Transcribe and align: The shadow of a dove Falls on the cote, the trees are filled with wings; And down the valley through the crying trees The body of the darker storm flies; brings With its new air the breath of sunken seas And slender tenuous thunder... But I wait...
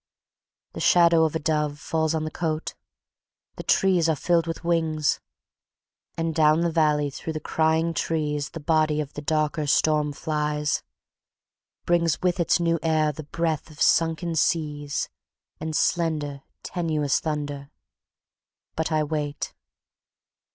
The 0.73 0.79
shadow 0.79 1.25
of 1.25 1.35
a 1.35 1.39
dove 1.39 1.77
Falls 1.79 2.15
on 2.15 2.23
the 2.23 2.31
cote, 2.31 2.73
the 3.55 3.61
trees 3.61 4.09
are 4.09 4.15
filled 4.15 4.47
with 4.47 4.63
wings; 4.63 5.19
And 6.17 6.33
down 6.33 6.61
the 6.61 6.71
valley 6.71 7.11
through 7.11 7.33
the 7.33 7.39
crying 7.39 7.93
trees 7.93 8.49
The 8.49 8.59
body 8.61 8.99
of 8.99 9.13
the 9.13 9.21
darker 9.21 9.67
storm 9.67 10.11
flies; 10.11 10.81
brings 11.85 12.19
With 12.19 12.39
its 12.39 12.59
new 12.59 12.79
air 12.81 13.11
the 13.11 13.25
breath 13.25 13.69
of 13.69 13.79
sunken 13.79 14.33
seas 14.35 15.07
And 15.59 15.75
slender 15.75 16.41
tenuous 16.63 17.19
thunder... 17.19 17.69
But 18.75 18.91
I 18.91 19.03
wait... 19.03 19.53